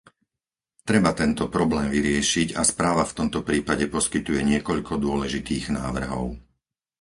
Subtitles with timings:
[0.89, 6.25] Treba tento problém vyriešiť a správa v tomto prípade poskytuje niekoľko dôležitých návrhov.